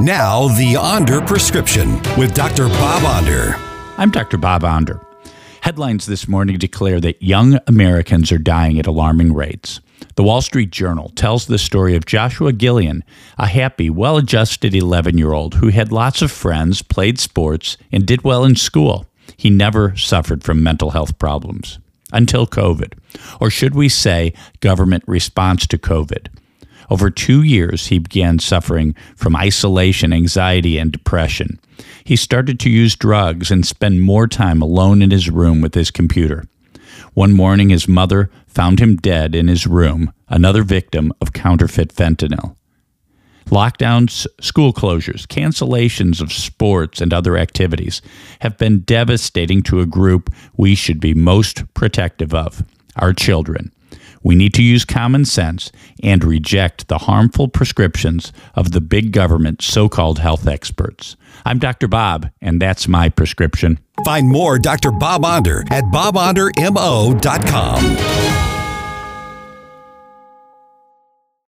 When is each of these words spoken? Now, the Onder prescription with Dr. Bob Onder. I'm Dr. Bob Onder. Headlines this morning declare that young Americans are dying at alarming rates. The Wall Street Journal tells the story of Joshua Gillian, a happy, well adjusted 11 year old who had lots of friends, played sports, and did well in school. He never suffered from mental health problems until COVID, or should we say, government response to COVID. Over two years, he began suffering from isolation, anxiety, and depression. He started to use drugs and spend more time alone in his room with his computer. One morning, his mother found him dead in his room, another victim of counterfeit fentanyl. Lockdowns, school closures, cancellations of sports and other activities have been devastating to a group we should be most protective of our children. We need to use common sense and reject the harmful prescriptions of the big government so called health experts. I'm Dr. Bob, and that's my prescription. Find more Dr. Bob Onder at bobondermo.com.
Now, 0.00 0.48
the 0.48 0.76
Onder 0.76 1.20
prescription 1.20 2.00
with 2.16 2.32
Dr. 2.32 2.68
Bob 2.68 3.04
Onder. 3.04 3.54
I'm 3.98 4.10
Dr. 4.10 4.38
Bob 4.38 4.64
Onder. 4.64 4.98
Headlines 5.60 6.06
this 6.06 6.26
morning 6.26 6.56
declare 6.56 7.02
that 7.02 7.22
young 7.22 7.58
Americans 7.66 8.32
are 8.32 8.38
dying 8.38 8.78
at 8.78 8.86
alarming 8.86 9.34
rates. 9.34 9.82
The 10.14 10.22
Wall 10.22 10.40
Street 10.40 10.70
Journal 10.70 11.10
tells 11.16 11.44
the 11.44 11.58
story 11.58 11.96
of 11.96 12.06
Joshua 12.06 12.54
Gillian, 12.54 13.04
a 13.36 13.46
happy, 13.46 13.90
well 13.90 14.16
adjusted 14.16 14.74
11 14.74 15.18
year 15.18 15.34
old 15.34 15.56
who 15.56 15.68
had 15.68 15.92
lots 15.92 16.22
of 16.22 16.32
friends, 16.32 16.80
played 16.80 17.18
sports, 17.18 17.76
and 17.92 18.06
did 18.06 18.24
well 18.24 18.42
in 18.42 18.56
school. 18.56 19.04
He 19.36 19.50
never 19.50 19.94
suffered 19.98 20.42
from 20.42 20.62
mental 20.62 20.92
health 20.92 21.18
problems 21.18 21.78
until 22.10 22.46
COVID, 22.46 22.94
or 23.38 23.50
should 23.50 23.74
we 23.74 23.90
say, 23.90 24.32
government 24.60 25.04
response 25.06 25.66
to 25.66 25.76
COVID. 25.76 26.28
Over 26.90 27.08
two 27.08 27.42
years, 27.42 27.86
he 27.86 28.00
began 28.00 28.40
suffering 28.40 28.96
from 29.14 29.36
isolation, 29.36 30.12
anxiety, 30.12 30.76
and 30.76 30.90
depression. 30.90 31.60
He 32.02 32.16
started 32.16 32.58
to 32.60 32.70
use 32.70 32.96
drugs 32.96 33.50
and 33.50 33.64
spend 33.64 34.02
more 34.02 34.26
time 34.26 34.60
alone 34.60 35.00
in 35.00 35.12
his 35.12 35.30
room 35.30 35.60
with 35.60 35.74
his 35.74 35.92
computer. 35.92 36.44
One 37.14 37.32
morning, 37.32 37.70
his 37.70 37.86
mother 37.86 38.30
found 38.48 38.80
him 38.80 38.96
dead 38.96 39.34
in 39.34 39.46
his 39.46 39.66
room, 39.66 40.12
another 40.28 40.64
victim 40.64 41.12
of 41.20 41.32
counterfeit 41.32 41.94
fentanyl. 41.94 42.56
Lockdowns, 43.46 44.26
school 44.40 44.72
closures, 44.72 45.26
cancellations 45.26 46.20
of 46.20 46.32
sports 46.32 47.00
and 47.00 47.12
other 47.12 47.36
activities 47.36 48.00
have 48.40 48.58
been 48.58 48.80
devastating 48.80 49.62
to 49.62 49.80
a 49.80 49.86
group 49.86 50.32
we 50.56 50.74
should 50.74 51.00
be 51.00 51.14
most 51.14 51.62
protective 51.74 52.32
of 52.32 52.64
our 52.96 53.12
children. 53.12 53.72
We 54.22 54.34
need 54.34 54.52
to 54.54 54.62
use 54.62 54.84
common 54.84 55.24
sense 55.24 55.72
and 56.02 56.22
reject 56.22 56.88
the 56.88 56.98
harmful 56.98 57.48
prescriptions 57.48 58.32
of 58.54 58.72
the 58.72 58.80
big 58.80 59.12
government 59.12 59.62
so 59.62 59.88
called 59.88 60.18
health 60.18 60.46
experts. 60.46 61.16
I'm 61.44 61.58
Dr. 61.58 61.88
Bob, 61.88 62.30
and 62.40 62.60
that's 62.60 62.86
my 62.86 63.08
prescription. 63.08 63.78
Find 64.04 64.28
more 64.28 64.58
Dr. 64.58 64.90
Bob 64.90 65.24
Onder 65.24 65.60
at 65.70 65.84
bobondermo.com. 65.84 68.49